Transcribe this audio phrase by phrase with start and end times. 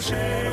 [0.00, 0.47] shame.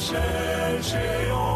[0.00, 1.49] Cherchez en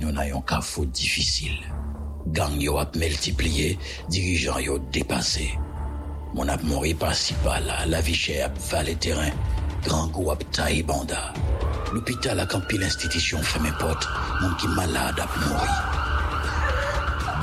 [0.00, 1.58] Nous n'ayons qu'un faute difficile.
[2.28, 5.58] Gang yo ap multiplié, dirigeant yo dépassé.
[6.34, 8.58] Mon ap mori principal, la vie chère ap
[8.98, 9.30] terrain,
[9.84, 11.34] grand goût ap taille banda.
[11.92, 14.08] L'hôpital a campé l'institution fermé porte,
[14.40, 15.68] mon qui malade a mouru.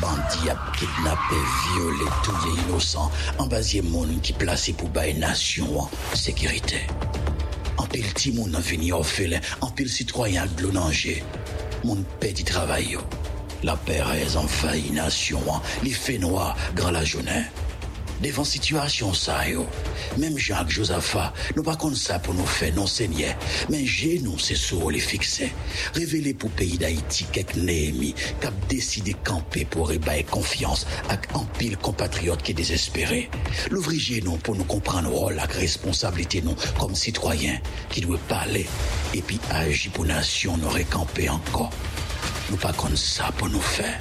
[0.02, 1.36] Bandit a kidnappé,
[1.74, 6.88] violé, tout les innocents, embasier monde qui placé pour bailler nation en sécurité.
[7.78, 10.48] En pile timoun a venu orphelin, en pile citoyen a
[11.88, 12.98] Mon paix du travail.
[13.64, 15.62] La Pérez en failli nation, hein.
[15.84, 17.46] les faits noirs, grand la journée.
[18.22, 19.66] Devant situation ça, yo.
[20.18, 23.36] Même Jacques Josaphat, nous pas comme ça pour nous faire, non Seigneur.
[23.70, 25.52] Mais j'ai nous, c'est sur les fixer.
[25.94, 31.46] Révéler pour pays d'Haïti quelques Néhémie, qui a décidé camper pour ébailler confiance avec un
[31.58, 33.30] pile compatriote qui est désespéré.
[33.70, 37.60] L'ouvrier nous pour nous comprendre rôle, la responsabilité nous comme citoyens
[37.90, 38.66] qui doit parler
[39.14, 41.72] et puis agir pour nation, nous récamper encore.
[42.50, 44.00] Nous pas comme ça pour nous faire.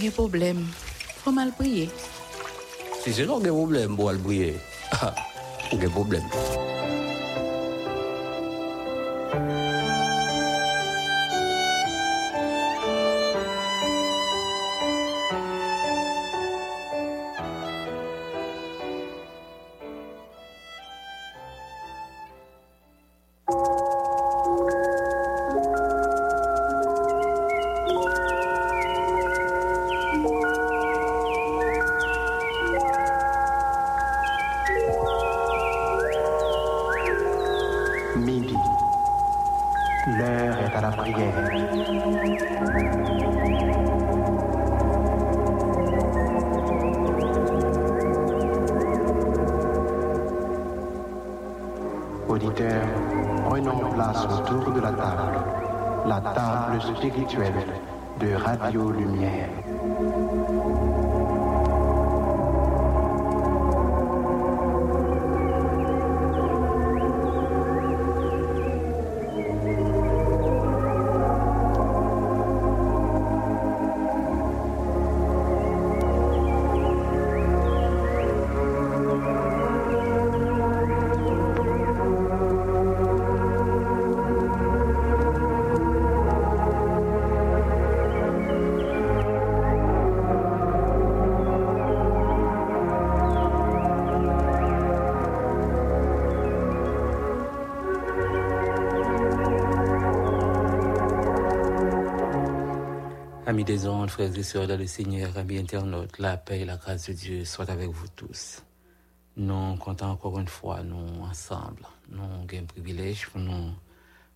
[0.00, 0.60] Mwen problem.
[1.20, 1.90] Fwa mal priye.
[3.04, 4.54] Si se non gen problem pou al bouye,
[5.04, 5.12] ah,
[5.76, 6.49] gen problem.
[53.62, 55.38] Prenons place autour de la table.
[56.06, 57.52] La table spirituelle
[58.20, 59.48] de Radio Lumière.
[104.00, 107.12] Ondes, frères et sœurs dans le Seigneur, amis internautes, la paix et la grâce de
[107.12, 108.62] Dieu soient avec vous tous.
[109.36, 113.72] Nous comptons encore une fois, nous ensemble, nous avons un privilège pour nous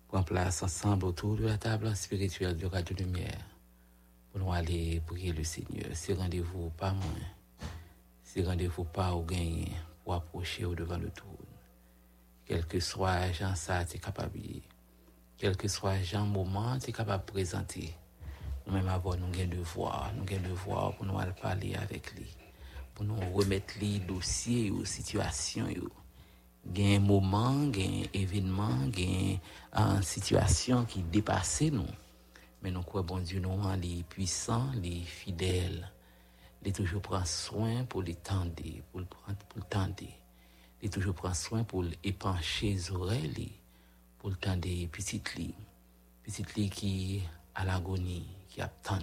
[0.07, 3.41] prendre place ensemble autour de la table spirituelle de Radio Lumière,
[4.29, 5.89] pour nous aller prier le Seigneur.
[5.93, 7.27] Si rendez-vous pas moins,
[8.21, 9.71] si rendez-vous pas au gagner
[10.03, 11.31] pour approcher au devant le trône.
[12.45, 14.39] Quel que soit Jean ça, tu capable,
[15.37, 17.95] quel que soit Jean moment, tu capable de présenter.
[18.67, 22.35] Nous-mêmes avons nous un devoir, nous avons un devoir pour nous parler avec lui,
[22.93, 25.67] pour nous remettre les dossiers aux situations.
[26.99, 27.71] moment,
[28.13, 29.39] événement, gen
[29.73, 31.85] une situation qui dépasse nous.
[32.63, 35.91] Mais nous croyons, bon Dieu, nous, les puissants, les fidèles,
[36.63, 38.15] les toujours prend soin pour les
[38.91, 39.01] pour
[39.59, 40.09] le pour.
[40.81, 43.51] Les toujours prend soin pour épancher les oreilles,
[44.17, 44.67] pour le tendre
[45.35, 45.53] lit.
[46.23, 47.21] Petite lit qui
[47.53, 48.99] à l'agonie, qui attend.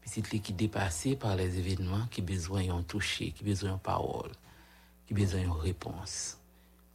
[0.00, 4.32] Petite qui dépassé par les événements, qui besoin d'un toucher, qui besoin parole,
[5.06, 6.36] qui besoin d'une réponse.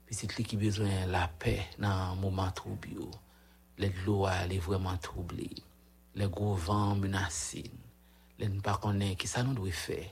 [0.06, 2.98] Petite qui besoin de la paix dans un moment troublé.
[3.78, 5.64] Les lois est vraiment troublées.
[6.14, 7.72] Les gros vents menacés.
[8.38, 10.10] Les ne pas connaître qui ça nous doit faire.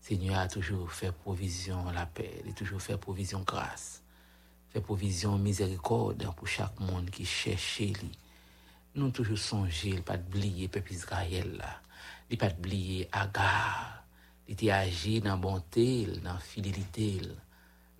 [0.00, 4.04] Seigneur a toujours fait provision la paix, il a toujours fait provision grâce,
[4.68, 8.16] fait provision miséricorde pour chaque monde qui cherche lui.
[8.96, 11.72] nou toujou sonje l pat bliye pep Israel la,
[12.30, 14.00] li pat bliye agar,
[14.48, 17.34] li te aje nan bonte l, nan fidelite l,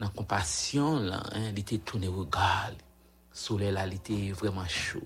[0.00, 1.50] nan kompasyon la, hein?
[1.56, 2.78] li te toune regal,
[3.36, 5.04] sole la li te vreman chou,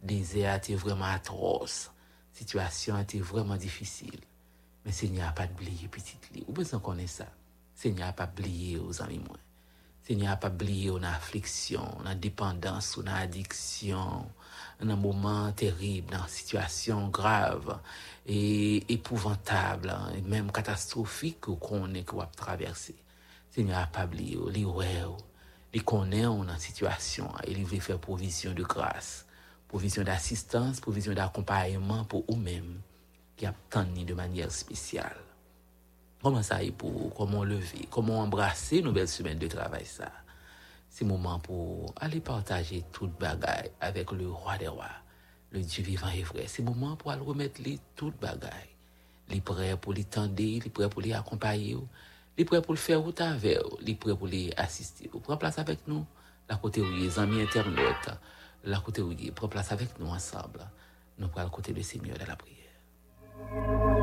[0.00, 1.90] dese a te vreman atros,
[2.38, 4.16] situasyon a te vreman difisil,
[4.86, 7.28] men se nye a pat bliye pitit li, ou besan konen sa,
[7.76, 9.44] se nye a pat bliye ou zami mwen,
[10.08, 14.24] se nye a pat bliye ou nan afliksyon, nan depandans, ou nan adiksyon,
[14.80, 17.78] dans un moment terrible, dans une situation grave
[18.26, 22.94] et épouvantable, hein, et même catastrophique qu'on est qu'on a traversé.
[23.50, 24.66] Seigneur pas oublié, il
[25.74, 29.26] il connaît on en situation, et il veut faire provision de grâce
[29.68, 32.80] provision d'assistance, provision d'accompagnement pour eux-mêmes
[33.36, 35.16] qui attendent de manière spéciale.
[36.22, 40.10] Comment ça est pour comment lever, comment embrasser nos belles semaines de travail ça?
[40.88, 44.86] C'est le moment pour aller partager toute bagaille avec le roi des rois,
[45.50, 46.44] le Dieu vivant et vrai.
[46.46, 48.70] C'est le moment pour aller remettre les toute bagaille.
[49.28, 51.76] Les prêts pour les tendre, les prêts pour les accompagner,
[52.36, 55.10] les prêts pour le faire au travers, les prêts pour les assister.
[55.22, 56.06] Prends place avec nous,
[56.48, 58.10] la côté où les amis internautes,
[58.64, 60.66] la côté où prends place avec nous ensemble.
[61.18, 63.97] Nous prenons le côté du Seigneur de la prière.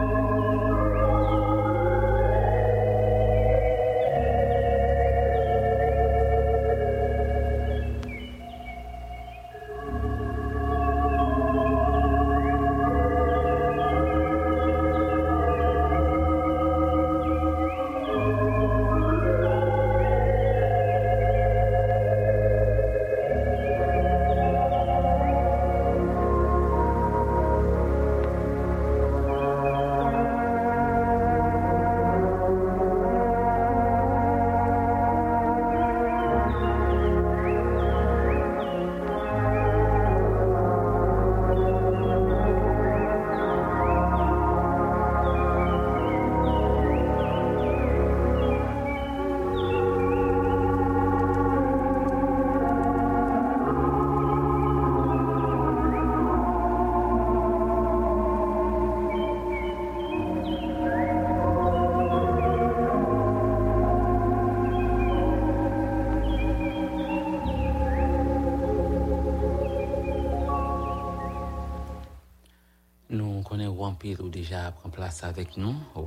[74.05, 75.75] Pile ou déjà prend place avec nous.
[75.95, 76.05] Ou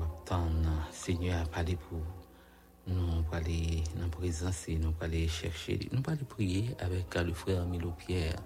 [1.53, 1.99] parler pour
[2.87, 5.81] nous pour aller dans la présence et nous pour aller chercher.
[5.91, 8.37] Nous pour aller prier avec le frère Milo Pierre,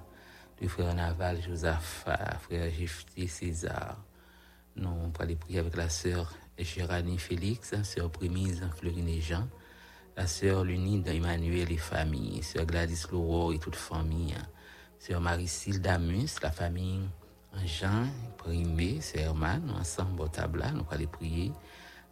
[0.60, 2.06] le frère Naval Joseph,
[2.40, 4.02] frère Gifty César.
[4.76, 9.46] Nous pour aller prier avec la sœur Géranie Félix, sœur Prémise Florine et Jean,
[10.16, 14.34] la sœur Lunide Emmanuel et famille, sœur Gladys Lauro et toute famille,
[14.98, 17.02] sœur Marie-Cille Damus, la famille
[17.64, 18.06] Jean,
[18.36, 21.52] Primé, nous ensemble au table nous allons prier.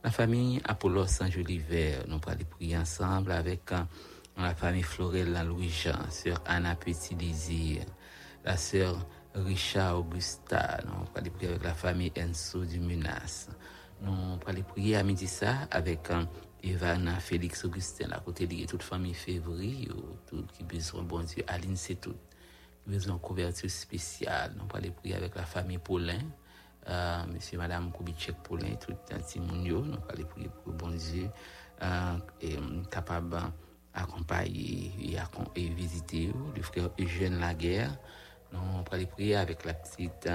[0.05, 3.83] La famille Apollo Saint-Joliver, nous allons prier ensemble avec euh,
[4.37, 7.83] la famille Florella Louis-Jean, sœur Anna Petit Désir,
[8.45, 13.49] la sœur Richard Augusta, nous allons prier avec la famille Enso du Menace.
[14.03, 15.29] Nous allons prier à midi
[15.71, 16.25] avec euh,
[16.63, 19.89] Ivana Félix Augustin, à côté de toute famille février,
[20.27, 22.15] tout qui besoin, bon Dieu, Aline c'est tout
[22.87, 24.53] besoin de couverture spéciale.
[24.57, 26.21] Nous allons prier avec la famille Paulin,
[26.89, 29.67] euh, monsieur madame Kubitschek Paulin, tout un petit monde.
[29.67, 31.29] Nous allons prier pour bon Dieu,
[31.83, 32.57] euh, et
[32.91, 33.37] capable
[33.95, 35.17] d'accompagner et,
[35.57, 37.97] et, visiter le frère Eugène Laguerre.
[38.53, 38.59] Nous
[38.93, 40.29] allons prier avec la petite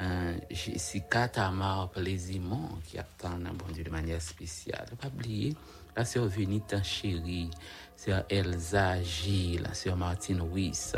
[0.00, 4.86] euh, Jessica Tamar Plaisimont qui attend bon Dieu de manière spéciale.
[4.90, 5.54] Ne pas oublier
[5.96, 7.50] la sœur Venita Chérie,
[7.96, 10.96] sœur Elsa Gilles, la sœur Martine Wyss,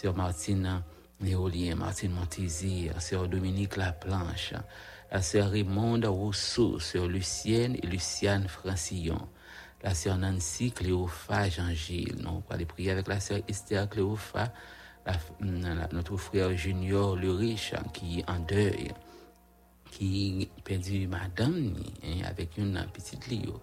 [0.00, 0.84] Sœur Martine
[1.20, 4.54] Néolien, Martine Montésir, Sœur Dominique Laplanche,
[5.10, 9.28] la Sœur Raymonde Rousseau, Sœur Lucienne et Luciane Francillon,
[9.82, 12.14] la Sœur Nancy Cléopha Jean-Gilles.
[12.22, 14.52] Nous allons prier avec la Sœur Esther Cléopha,
[15.04, 18.92] la, la, notre frère Junior Le Riche qui est en deuil,
[19.90, 21.74] qui a perdu madame
[22.04, 23.60] hein, avec une petite Lio.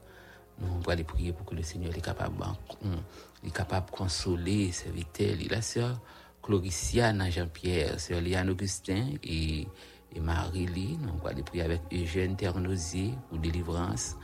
[0.60, 2.44] Nous allons prier pour que le Seigneur est capable,
[3.42, 5.06] est capable de consoler, servir
[5.50, 5.98] la Sœur
[6.45, 9.67] Cloriciane Jean-Pierre, Sœur Liane Augustin et,
[10.15, 10.99] Marie-Lie.
[11.01, 14.15] Nous allons prier avec Eugène Ternosier pour délivrance.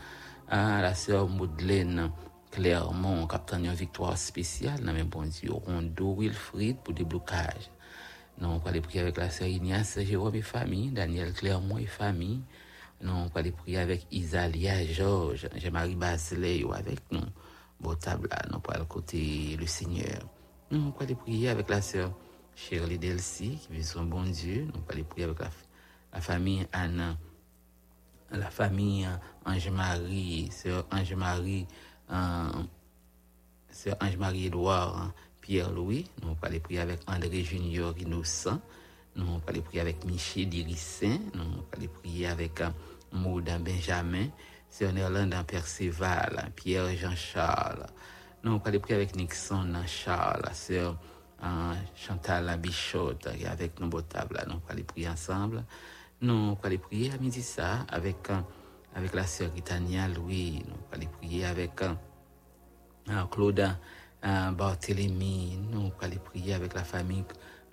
[0.47, 2.11] Ah, la Sœur Madeleine
[2.51, 5.51] Clermont, capitaine une victoire spéciale, dans même bon Dieu.
[5.51, 7.71] Rondo Wilfried pour déblocage.
[8.37, 12.41] Nous allons prier avec la Sœur Ignace Jérôme et famille, Daniel Clermont et famille.
[13.01, 17.25] Nous allons prier avec Isalia Georges, Jean-Marie Basley avec nous.
[17.79, 20.21] Bon table là, nous allons côté le Seigneur.
[20.71, 22.13] Nous allons prier avec la sœur
[22.55, 24.69] Shirley Delcy, qui vit son bon Dieu.
[24.73, 25.39] Nous allons prier avec
[26.13, 27.17] la, famille Anna,
[28.31, 29.05] la famille
[29.45, 31.67] Ange-Marie, sœur Ange-Marie,
[32.09, 32.63] euh,
[33.69, 35.11] sœur Ange-Marie Edouard,
[35.41, 36.09] Pierre-Louis.
[36.23, 38.61] Nous allons prier avec André Junior Innocent.
[39.17, 41.17] Nous allons prier avec Michel Dirissin.
[41.35, 42.69] Nous allons prier avec euh,
[43.11, 44.27] Maudin Benjamin,
[44.69, 47.87] sœur Nerlande Perceval, Pierre Jean-Charles.
[48.43, 50.97] Nous allons prier avec Nixon Charles, la sœur
[51.43, 54.43] euh, Chantal Bichotte, qui est avec nous au table.
[54.47, 55.63] Nous allons prier ensemble.
[56.21, 58.39] Nous allons prier à midi ça avec, euh,
[58.95, 60.63] avec la sœur Gitania Louis.
[60.67, 61.83] Nous allons prier avec
[63.29, 63.75] Claude
[64.23, 65.59] Barthélemy.
[65.71, 67.23] Nous allons prier avec la famille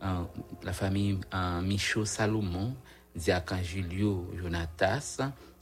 [0.03, 0.23] euh,
[0.63, 1.19] la famille
[1.63, 2.77] Michaud Salomon,
[3.17, 5.19] Diacan Julio Jonatas,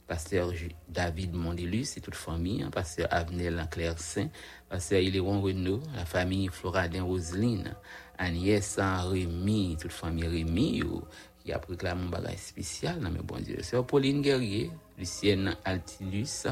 [0.07, 0.51] pasteur
[0.87, 4.29] David Mondelus et toute famille, hein, pasteur Avenel Claire-Saint,
[4.69, 7.75] pasteur Iléon Renaud, la famille Floradin Roseline,
[8.17, 10.83] Agnès Rémy, toute famille Rémy,
[11.43, 16.47] qui a proclamé un bagage spécial, non mais bon Dieu, c'est Pauline Guerrier, Lucienne Altilus,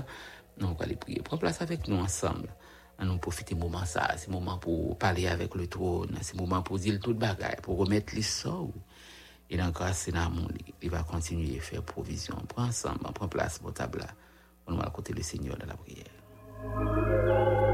[0.60, 1.22] non, on aller prier.
[1.22, 2.50] Prends place avec nous ensemble.
[2.98, 6.80] À nous profiter moment ça, c'est moment pour parler avec le trône, c'est moment pour
[6.80, 8.22] dire tout bagaille, pour remettre les
[9.50, 9.52] sorts.
[9.52, 10.74] Et dans grâce, c'est dans mon lit.
[10.82, 12.36] Il va continuer à faire provision.
[12.48, 14.08] Prends ensemble, prends place pour table là.
[14.68, 17.65] On va côté le Seigneur dans la prière.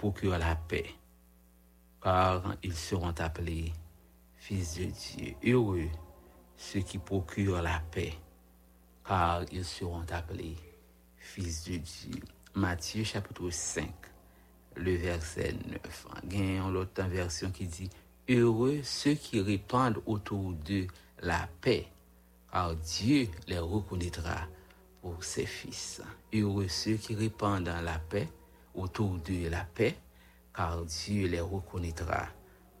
[0.00, 0.94] Procurent la paix,
[2.02, 3.70] car ils seront appelés
[4.34, 5.34] fils de Dieu.
[5.44, 5.90] Heureux
[6.56, 8.14] ceux qui procurent la paix,
[9.06, 10.56] car ils seront appelés
[11.18, 12.22] fils de Dieu.
[12.54, 13.90] Matthieu chapitre 5,
[14.76, 16.06] le verset 9.
[16.24, 17.90] Il y a une autre version qui dit
[18.26, 20.86] Heureux ceux qui répandent autour d'eux
[21.20, 21.86] la paix,
[22.50, 24.46] car Dieu les reconnaîtra
[25.02, 26.00] pour ses fils.
[26.32, 28.28] Heureux ceux qui répandent la paix,
[28.74, 29.96] autour de la paix,
[30.54, 32.28] car Dieu les reconnaîtra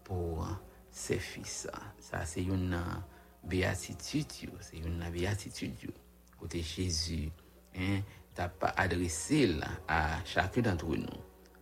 [0.04, 0.46] pour
[0.90, 1.68] ses fils.
[1.98, 3.00] Ça, c'est une euh,
[3.44, 5.92] béatitude, c'est une béatitude.
[6.38, 7.30] Côté Jésus,
[7.76, 8.00] hein,
[8.34, 9.54] t'as pas adressé
[9.86, 11.06] à chacun d'entre nous.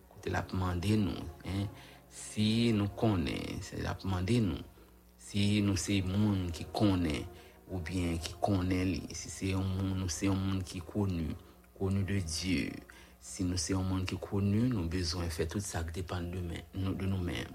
[0.09, 1.11] Côté l'a demandé nous,
[1.45, 1.67] hein,
[2.09, 4.57] si nous connaissons, l'a demandé nous,
[5.17, 7.25] si nous c'est monde qui connaît
[7.69, 11.27] ou bien qui connaît si c'est un monde, c'est un monde qui connu,
[11.77, 12.71] connu de Dieu.
[13.21, 15.83] Si nous c'est un monde qui est connu, nous avons besoin de faire tout ça
[15.83, 16.39] qui dépend de
[16.75, 17.47] nous- de nous-mêmes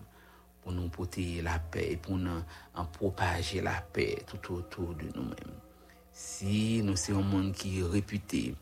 [0.63, 2.43] pour nous porter la paix et pour nous
[2.75, 5.59] en propager la paix tout autour de nous-mêmes.
[6.13, 8.55] Si nous c'est un monde qui est réputé,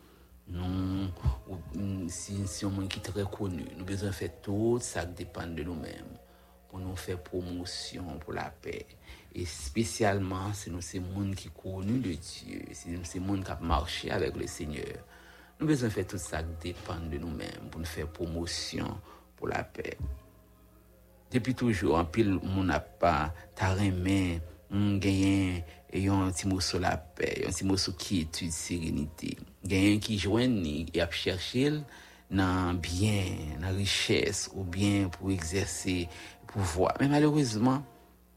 [0.49, 1.09] nous,
[1.49, 4.41] ou, mm, si c'est un monde qui est très connu, nous avons besoin de faire
[4.41, 6.17] tout ça qui dépend de nous-mêmes
[6.69, 8.87] pour nous faire promotion pour la paix.
[9.35, 13.19] Et spécialement, si nous c'est un monde qui est connu de Dieu, si nous c'est
[13.19, 14.99] un monde qui a marché avec le Seigneur,
[15.63, 18.97] Nou bezwen fè tout sa k depan de nou men pou nou fè promosyon
[19.39, 19.93] pou la pè.
[21.31, 23.13] Depi toujou, an pil moun ap pa
[23.55, 24.41] tarè men,
[24.73, 29.37] moun genyen e yon ti mousou la pè, yon ti mousou ki etude serenite.
[29.63, 31.79] Genyen ki jwen ni e ap chèrchil
[32.35, 36.01] nan byen, nan richès ou byen pou egzersè
[36.51, 36.91] pou vwa.
[36.99, 37.87] Men malourezman,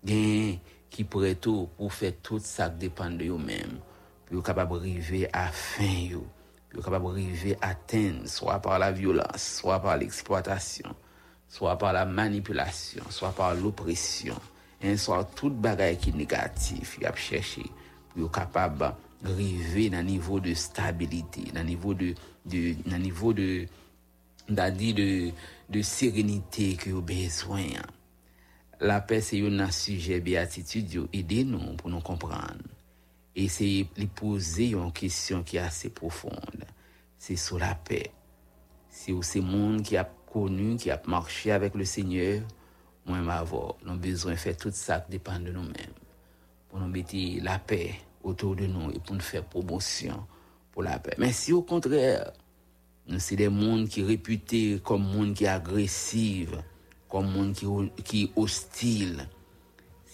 [0.06, 0.62] genyen
[0.94, 3.80] ki pou reto pou fè tout sa k depan de yo men
[4.28, 6.28] pou yo kapab rive a fin yo.
[6.76, 10.94] Pour capable arriver à atteindre soit par la violence, soit par l'exploitation
[11.48, 14.36] soit par la manipulation, soit par l'oppression,
[14.84, 17.64] hein, soit tout bagage qui est négatif, il a cherché
[18.14, 22.14] pour capable d'arriver dans niveau de stabilité, dans niveau de,
[22.46, 23.68] de, niveau de,
[24.50, 25.32] de,
[25.70, 27.64] de sérénité que vous avez besoin.
[28.82, 32.60] La paix, c'est un sujet béatitude, yo, aidez-nous pour nous comprendre.
[33.36, 36.64] Et c'est poser une question qui est assez profonde.
[37.18, 38.12] C'est sur la paix.
[38.90, 42.44] Si ou c'est monde qui a connu, qui a marché avec le Seigneur,
[43.06, 45.94] moi, ma voix, nous avons besoin de faire tout ça qui dépend de nous-mêmes.
[46.70, 50.26] Pour nous mettre la paix autour de nous et pour nous faire promotion
[50.72, 51.16] pour la paix.
[51.18, 52.32] Mais si au contraire,
[53.18, 56.50] c'est des mondes qui réputés comme monde qui est agressif,
[57.08, 57.66] comme monde qui,
[58.04, 59.28] qui hostile,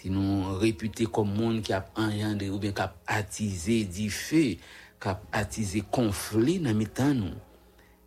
[0.02, 4.56] si nous réputés comme monde qui a engendré ou bien qui a attisé du feu,
[5.00, 7.36] qui a attisé conflit dans nous.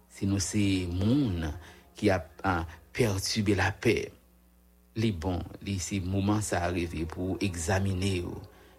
[0.09, 1.53] Si nous c'est monde
[1.95, 2.27] qui a,
[2.93, 4.11] perturbé la paix,
[4.97, 8.25] les bons, les moments ça arrivé pour examiner,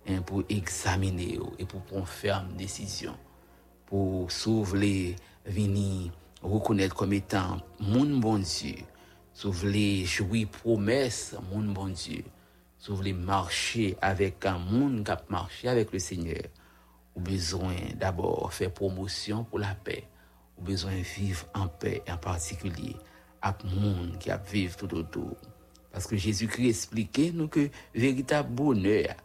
[0.10, 3.16] hein, pour examiner et pour prendre ferme décision,
[3.86, 8.76] pour s'ouvrir, venir reconnaître comme étant mon bon Dieu,
[9.34, 12.24] s'ouvrir jouir promesse mon bon Dieu,
[12.86, 16.44] s'ouvrir marcher avec un monde qui a marché avec le Seigneur,
[17.16, 20.08] ou besoin d'abord faire promotion pour la paix,
[20.56, 22.96] ou besoin de vivre en paix en particulier
[23.42, 25.36] à monde qui a vivre tout autour.
[25.92, 29.16] Parce que Jésus-Christ expliquait nous que véritable bonheur,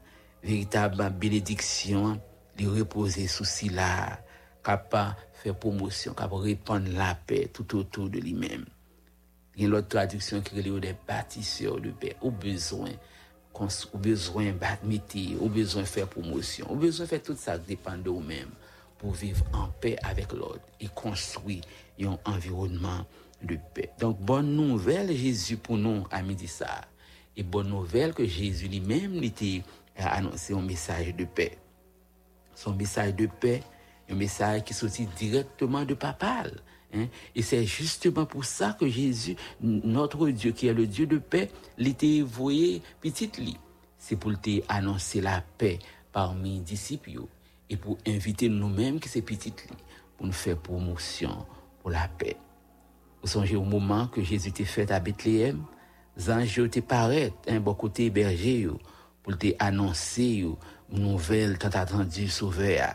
[0.42, 2.18] véritable bénédiction,
[2.58, 4.20] il reposer sous si là,
[4.64, 8.64] capable faire promotion, capable répandre la paix tout autour de lui-même.
[9.56, 12.88] Il y a l'autre traduction qui est des bâtisseurs de paix, au besoin,
[13.54, 18.50] au besoin bâtir, au besoin faire promotion, au besoin faire tout ça dépend de vous-même
[18.98, 21.62] pour vivre en paix avec l'autre et construire
[22.02, 23.06] un environnement
[23.42, 23.90] de paix.
[23.98, 26.82] Donc, bonne nouvelle, Jésus, pour nous, à midi ça.
[27.36, 29.62] Et bonne nouvelle que Jésus lui-même était
[29.96, 31.58] annoncé un message de paix.
[32.54, 33.62] Son message de paix,
[34.10, 36.60] un message qui sortit directement de Papal.
[36.94, 37.06] Hein?
[37.34, 41.50] Et c'est justement pour ça que Jésus, notre Dieu, qui est le Dieu de paix,
[41.78, 43.58] l'était voué petite lit.
[43.98, 45.78] C'est pour te annoncer la paix
[46.12, 47.10] parmi les disciples
[47.68, 49.76] et pour inviter nous-mêmes qui c'est petite lit
[50.16, 51.46] pour nous faire promotion
[51.80, 52.36] pour la paix.
[53.22, 55.62] Vous songez au moment que Jésus était fait à Bethléem,
[56.16, 58.68] les anges étaient paraître un bon côté berger
[59.22, 60.46] pour te annoncer
[60.92, 62.94] une nouvelle tant attendue sauveur.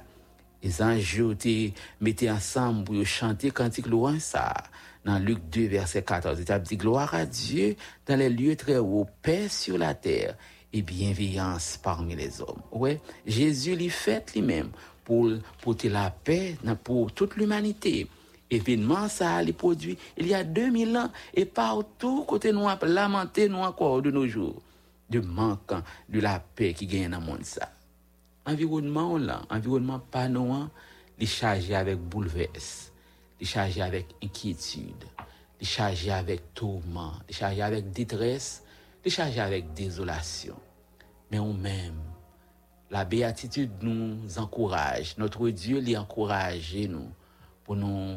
[0.65, 4.33] Les anges étaient mis ensemble pour chanter cantique louange.
[5.05, 7.75] Dans Luc 2, verset 14, il dit gloire à Dieu
[8.07, 10.35] dans les lieux très hauts, paix sur la terre
[10.73, 12.63] et bienveillance parmi les hommes.
[12.71, 14.71] Ouais, Jésus l'y fait lui-même
[15.03, 15.29] pour
[15.61, 18.07] porter la paix pour toute l'humanité.
[18.49, 23.49] Événement, ça a les produits il y a 2000 ans et partout côté nous lamenté
[23.49, 24.63] nous encore de nos jours
[25.11, 25.73] de manque
[26.09, 27.69] de la paix qui gagne dans le monde ça.
[28.45, 30.01] Environnement là, environnement
[31.17, 32.91] il chargé avec bouleverse,
[33.39, 35.05] il chargé avec inquiétude,
[35.59, 38.63] il chargé avec tourment, il chargé avec détresse,
[39.03, 40.55] il chargé avec désolation.
[41.31, 41.99] Mais on même
[42.91, 47.09] la béatitude nous encourage, notre Dieu l'y encourage nous
[47.63, 48.15] pour nous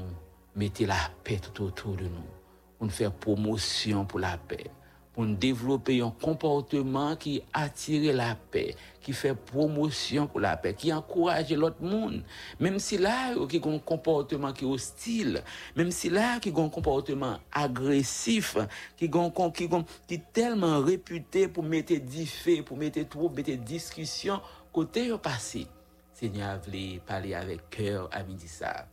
[0.55, 2.29] mettre la paix tout autour de nous,
[2.77, 4.71] pour nous faire promotion pour la paix,
[5.19, 10.75] pour nous développer un comportement qui attire la paix, qui fait promotion pour la paix,
[10.75, 12.23] qui encourage l'autre monde.
[12.61, 15.43] Même si là, qui a un comportement qui est hostile,
[15.75, 18.59] même si là, qui a un comportement agressif,
[18.97, 19.69] qui est qui,
[20.07, 24.41] qui tellement réputé pour mettre du fait, pour mettre trop, mettre discussion,
[24.73, 25.67] côté passé.
[26.15, 28.87] Seigneur voulait parler avec cœur à midi ça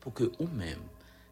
[0.00, 0.80] pour que vous-même,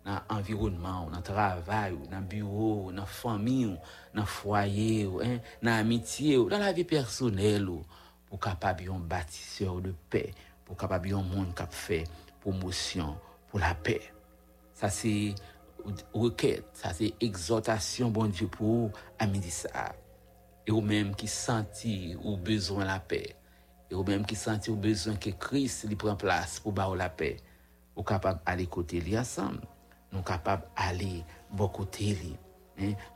[0.05, 3.79] dans l'environnement, dans le travail, dans le bureau, dans la famille,
[4.15, 7.69] dans le foyer, hein, dans l'amitié, dans la vie personnelle,
[8.27, 10.33] pour capable un bâtisseur de paix,
[10.65, 12.05] pour capable un monde qui fait
[12.41, 13.17] promotion
[13.49, 14.03] pour la paix.
[14.75, 15.35] Ça c'est
[16.13, 19.95] requête, ça c'est exhortation bon Dieu pour à midi ça.
[20.67, 23.35] Et ou même qui sentit ou besoin la paix.
[23.91, 27.39] Et ou même qui sentit ou besoin que Christ lui prend place pour la paix
[27.97, 29.61] ou capable aller côté lui ensemble
[30.13, 31.23] nou kapab ale
[31.55, 32.35] bokote li.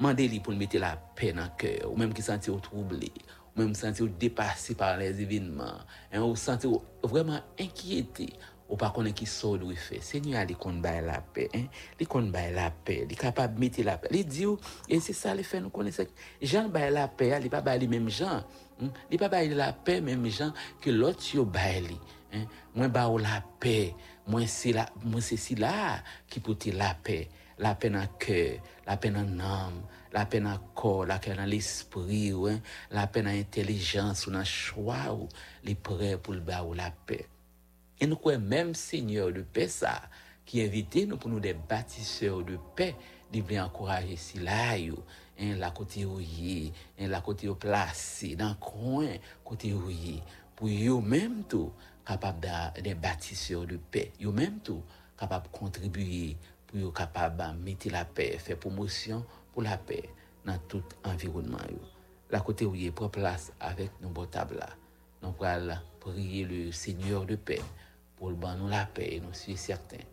[0.02, 3.12] Mande li pou mette la pe nan kèr, ou menm ki santi ou troublé,
[3.52, 5.84] ou menm santi ou depassi par les evinman,
[6.18, 8.32] ou santi ou vreman enkieti,
[8.72, 10.00] ou pa konen ki sod ou fe.
[10.02, 11.68] Senyor li kon bay la pe, hein?
[12.00, 14.10] li kon bay la pe, li kapab mette la pe.
[14.14, 14.56] Li di ou,
[14.88, 16.08] e se sa li fe nou konen se,
[16.40, 18.42] jan bay la pe, li pa bay li menm jan,
[18.80, 18.90] hein?
[19.12, 22.00] li pa bay la pe menm jan, ke lot yo bay li.
[22.32, 22.48] Hein?
[22.74, 23.92] Mwen ba ou la pe,
[24.28, 27.24] mwen se, la, mwen se si la ki pote la pe,
[27.62, 29.80] la pe nan ke, la pe nan nam,
[30.14, 32.60] la pe nan kor, la pe nan l'espri ou, hein?
[32.94, 35.30] la pe nan intelijans ou nan chwa ou,
[35.66, 37.22] li pre pou l'ba ou la pe.
[38.02, 39.94] E nou kwen menm seigneur de pe sa,
[40.48, 42.92] ki evite nou pou nou de batiseur de pe,
[43.32, 45.00] li vle ankoraje si la yo,
[45.42, 50.18] en la kote yo ye, en la kote yo plase, nan kwen kote yo ye,
[50.58, 51.72] pou yo menm tou,
[52.04, 52.46] capable
[52.82, 54.12] de bâtisseurs de paix.
[54.20, 54.82] Yo même tout
[55.18, 56.36] capable de contribuer
[56.66, 60.08] pour yo capable de mettre la paix, faire promotion pour la paix
[60.44, 61.58] dans tout environnement.
[61.70, 61.78] Yo.
[62.30, 64.64] La côté où il prend place avec nos beaux tables.
[65.22, 67.60] Nous allons prier le Seigneur de paix
[68.16, 70.04] pour le nous la paix nous sommes certains,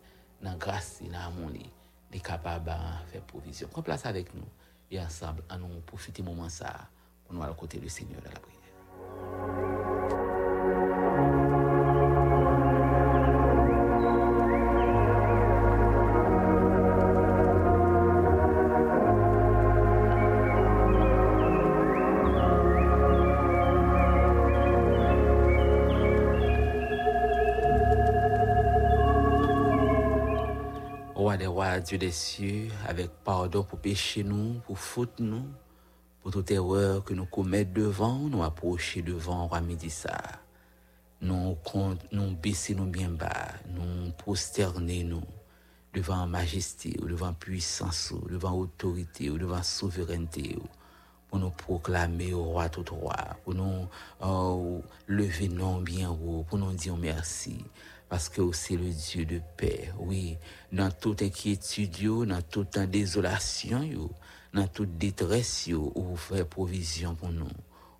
[0.42, 1.70] dans grâce et dans l'harmonie,
[2.12, 3.68] de capable de faire provision.
[3.68, 4.46] Prends place avec nous
[4.90, 6.88] et ensemble, à nous profiter moment ça
[7.24, 9.99] pour nous aller côté du Seigneur de la prière.
[31.80, 35.44] Dieu des cieux, avec pardon pour pécher nous, pour faute nous,
[36.22, 40.20] pour toute erreur que nous commettons devant, nous approcher devant Roi Médissa.
[41.20, 41.56] Nous,
[42.12, 45.24] nous baisser nous bien bas, nous prosterner nous,
[45.92, 50.56] devant majesté, ou devant puissance, ou devant autorité, ou devant souveraineté.
[50.56, 50.66] ou,
[51.30, 53.14] pour nous proclamer au roi tout roi,
[53.44, 53.86] pour nous
[54.22, 57.64] euh, lever non bien haut, pour nous dire merci.
[58.10, 60.36] Parce que c'est le Dieu de paix, oui.
[60.72, 63.88] Dans toute inquiétude, dans toute désolation,
[64.52, 67.46] dans toute détresse, vous faites provision pour nous.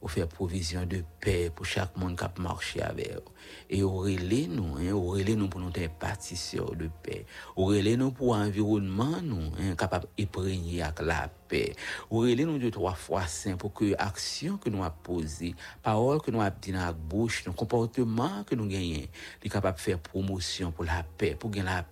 [0.02, 3.32] Ou faire provision de paix pour chaque monde qui a marché avec vous.
[3.68, 7.26] Et ou nous, hein, ou nous pour nous être pâtisseurs de paix.
[7.56, 11.74] Ou nous pour environnement nous, hein, capable avec la paix.
[12.10, 16.30] Ou nous deux, trois fois saint pour que action que nous avons posée, parole que
[16.30, 19.06] nous avons dit dans la bouche, nos comportement que nous gagnons,
[19.42, 21.90] est capable de faire promotion pour la paix, pour gagner la paix,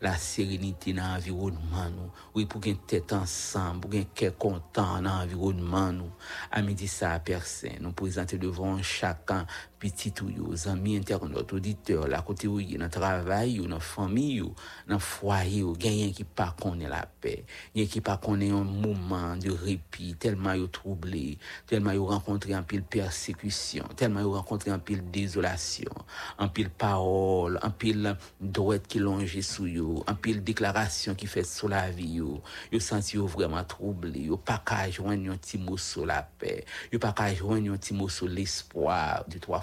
[0.00, 1.90] la sérénité dans l'environnement.
[2.34, 6.10] Oui, pour gagner tête ensemble, pour gagner cœur content dans l'environnement nous.
[6.50, 9.46] À midi ça, personne, nous présenter devant chacun
[9.78, 14.42] petit ou yo, amis internautes, auditeurs, la côté où dans le travail, dans la famille,
[14.88, 19.36] dans le foyer, gagnent qui pas connaît la paix, gagnent qui pas connaît un moment
[19.36, 24.78] de répit, tellement yo troublé, tellement yo rencontré un pile persécution, tellement yo rencontré un
[24.78, 25.92] pile désolation,
[26.38, 31.44] un pile parole, un pile droite qui longe sous yo, un pile déclaration qui fait
[31.44, 32.42] sur la vie yo.
[32.80, 37.12] Senti vraiment troublé, yo pas qu'à joindre un petit mot sur la paix, yo pas
[37.12, 39.60] qu'à joindre un petit mot sur l'espoir du trois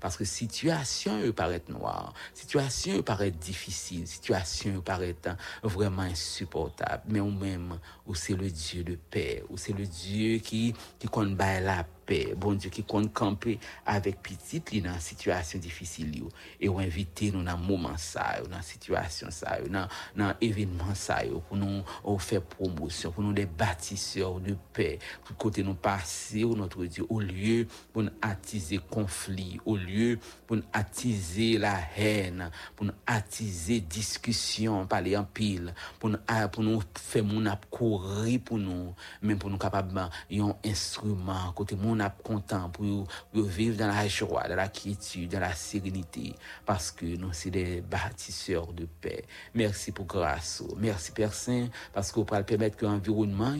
[0.00, 7.30] parce que situation paraît noire, situation paraît difficile, situation paraît hein, vraiment insupportable, mais ou
[7.30, 11.84] même ou c'est le Dieu de paix, ou c'est le Dieu qui qui compte la
[11.84, 11.99] paix,
[12.36, 16.28] bon Dieu qui compte camper avec petite li dans situation difficile yo,
[16.60, 19.58] et ou inviter nous dans moment ça, dans situation ça,
[20.16, 25.36] dans événement ça pour nous ou faire promotion, pour nous des bâtisseurs de paix, pour
[25.36, 30.62] côté nous passer notre Dieu au lieu pour nous attiser conflit, au lieu pour nous
[30.72, 36.82] attiser la haine, pour nous attiser discussion, parler en pile, pour nous ah, pour nous
[36.94, 40.10] faire mon courir pour nous, même pour nous capable un
[40.64, 41.76] instrument côté
[42.08, 46.34] content pour vivre dans la joie, dans la quiétude, dans la sérénité
[46.64, 49.24] parce que nous c'est des bâtisseurs de paix.
[49.54, 50.62] Merci pour grâce.
[50.66, 50.74] oh.
[50.78, 53.54] Merci Père Saint parce vous pouvez permettre que l'environnement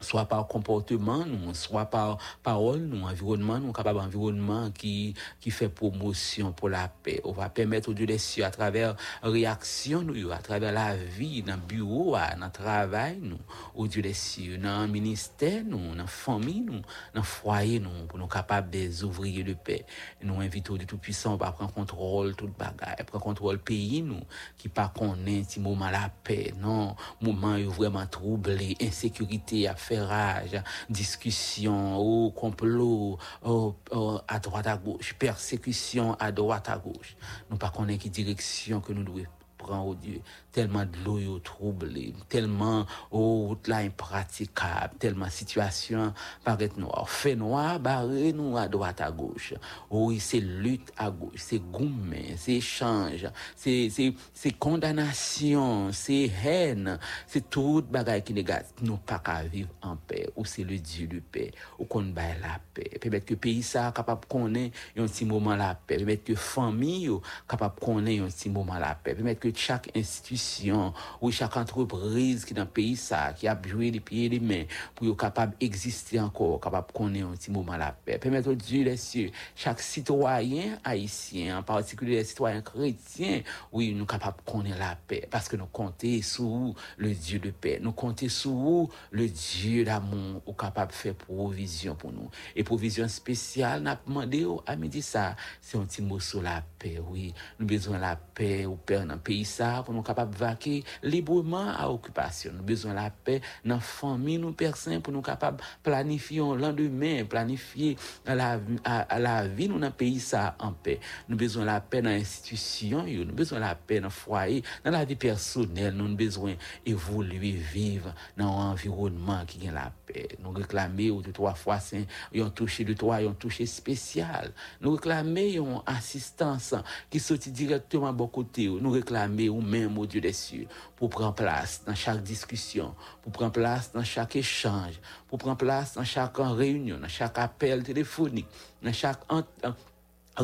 [0.00, 5.68] soit par comportement nous soit par parole nous environnement nous capable environnement qui qui fait
[5.68, 7.20] promotion pour la paix.
[7.24, 11.42] On va permettre au Dieu des cieux à travers réaction nous à travers la vie
[11.42, 13.38] dans le bureau à, dans le travail nous.
[13.74, 16.82] Au Dieu des cieux dans le ministère nous dans la famille nous
[17.14, 19.84] dans le foyer nous pour nous capables des ouvriers de paix.
[20.22, 24.20] Nous invitons du tout puissant on va prendre contrôle toute bagaille prendre contrôle pays nous
[24.56, 26.94] qui pas connaît petit moment la paix non.
[27.20, 36.68] Moment vraiment troublé insécurité affairage discussion au complot à droite à gauche persécution à droite
[36.68, 37.16] à gauche.
[37.50, 39.24] Nous pas connaît qui direction que nous devons
[39.58, 40.20] prendre au Dieu
[40.52, 47.08] tellement de l'eau est troublée tellement oh, là impraticable tellement situation paraît noire.
[47.10, 49.54] Fait noir barré nous à droite à gauche.
[49.90, 56.98] Oui c'est lutte à gauche c'est gourmet c'est échange c'est c'est c'est condamnation c'est haine
[57.26, 58.72] c'est tout bagaille qui négatif.
[58.82, 60.28] Nous pas qu'à vivre en paix.
[60.36, 61.52] Ou c'est le Dieu de paix.
[61.78, 62.98] Ou qu'on baille la paix.
[63.00, 65.98] Peut-être que pays ça capable connaître un petit moment la paix.
[65.98, 67.10] Peut-être que famille
[67.48, 69.14] capable connaître un petit moment la paix.
[69.14, 73.90] Peut-être que chaque institution ou chaque entreprise qui dans le pays ça qui a joué
[73.90, 77.76] les pieds et les mains pour être capable d'exister encore capable connaître un petit moment
[77.76, 78.18] la paix.
[78.18, 84.38] Permettre Dieu les cieux chaque citoyen haïtien en particulier les citoyens chrétiens oui nous capables
[84.44, 85.26] de connaître la paix.
[85.30, 87.78] Parce que nous comptons sur le Dieu de paix.
[87.82, 92.30] Nous comptons sur le Dieu d'amour ou capable de faire provision pour nous.
[92.56, 96.62] Et provision spéciale n'a demandé au- à midi ça c'est un petit mot sur la
[96.78, 97.34] paix oui.
[97.58, 100.34] Nous avons besoin de la paix au Père dans le pays ça pour nous capables
[100.34, 105.00] de vaquer librement à occupation nous besoin de la paix dans la famille nous personnes
[105.00, 107.96] pour nous capables planifier lendemain planifier
[108.26, 111.00] à la, à, à la vie nous dans pays ça en paix.
[111.28, 114.90] Nous besoin la paix dans l'institution nous besoin de la paix dans le foyer dans
[114.90, 115.94] la vie personnelle.
[115.94, 120.28] Nous besoin d'évoluer vivre dans un environnement qui a la paix.
[120.42, 124.52] Nous réclamer ou deux trois fois c'est un touché de toi un touché spécial.
[124.80, 126.74] Nous réclamer une assistance
[127.10, 131.34] qui sortit directement de côté nous réclamer ou même au Dieu des cieux pour prendre
[131.34, 136.36] place dans chaque discussion pour prendre place dans chaque échange pour prendre place dans chaque
[136.36, 138.48] réunion dans chaque appel téléphonique
[138.82, 139.20] dans chaque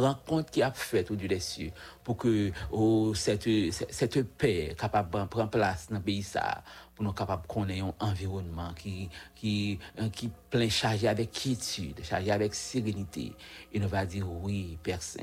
[0.01, 1.71] rencontre qui a fait au Dieu des cieux
[2.03, 6.27] pour que oh, cette, cette paix capable de prendre place dans le pays
[6.95, 12.05] pour nous capables qu'on ait un environnement qui qui euh, qui plein chargé avec quiétude
[12.05, 13.33] chargé avec sérénité.
[13.73, 15.23] Et nous va dire oui Père Saint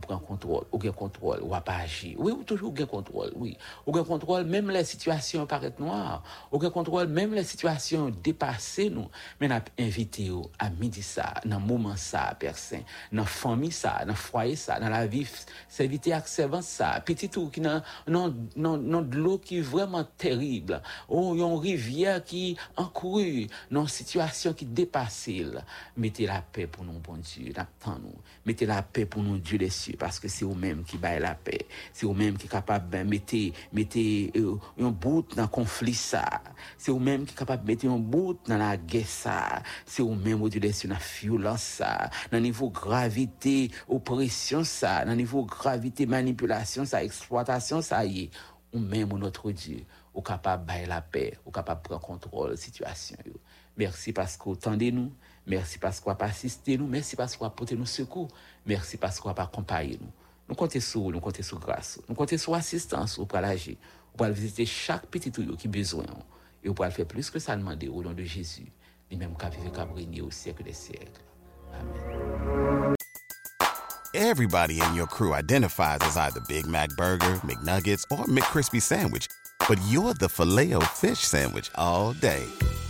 [0.00, 2.16] ou prend contrôle, ou gain contrôle, ou pas agir.
[2.18, 3.56] Oui, ou toujours gain contrôle, oui.
[3.86, 6.22] Ou contrôle, même les situations paraissent noires.
[6.52, 9.08] Ou contrôle, même les situations dépassées nous.
[9.40, 12.82] Mais n'a invité à midi ça, dans moment ça, personne,
[13.12, 15.26] dans famille ça, dans foyer ça, dans la vie,
[15.68, 20.04] serviteur avec servant ça, petit tout qui non non non de l'eau qui est vraiment
[20.16, 20.80] terrible.
[21.08, 25.28] Oh, une rivière qui encouru dans situation qui dépasse.
[25.96, 27.52] Mettez la paix pour nous, bon Dieu,
[27.86, 28.14] nous.
[28.46, 31.34] Mettez la paix pour nous, Dieu les cieux, parce que c'est vous-même qui baille la
[31.34, 31.66] paix.
[31.92, 33.36] C'est vous-même qui est capable de mettre,
[33.72, 36.42] mettre euh, un bout dans le conflit ça.
[36.78, 39.62] C'est vous-même qui est capable de mettre un bout dans la guerre ça.
[39.86, 42.10] C'est vous-même, cieux, dans la violence ça.
[42.30, 45.04] Dans niveau gravité, oppression ça.
[45.04, 48.30] Dans niveau gravité, manipulation ça, exploitation ça y est.
[48.72, 52.50] Ou même notre Dieu, ou capable de bailler la paix, ou capable de prendre contrôle
[52.50, 53.16] de la situation.
[53.76, 55.12] Merci parce que vous tendez nous.
[55.50, 56.86] Merci parce qu'on n'a pas assisté nous.
[56.86, 58.28] Merci parce qu'on a porté nos secours.
[58.64, 60.06] Merci parce qu'on n'a pas accompagné nous.
[60.48, 62.00] Nous comptons sur nous comptons sur grâce.
[62.08, 63.74] Nous comptons sur assistance au agir.
[64.14, 66.04] Ou pour visiter chaque petit tuyau qui a besoin.
[66.62, 68.70] Et on pourra faire plus que ça demander au nom de Jésus.
[69.10, 71.20] Lui-même qui vivre et au siècle des siècles.
[71.72, 72.94] Amen.
[74.14, 79.26] Everybody in your crew identifies as either Big Mac Burger, McNuggets, or McCrispy Sandwich.
[79.68, 82.44] But you're the Filet-O-Fish Sandwich all day.